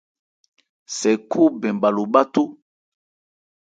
[0.97, 2.41] Sɛ khó bɛn bha lo bháthó.